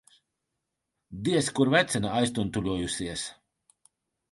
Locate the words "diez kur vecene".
1.27-2.15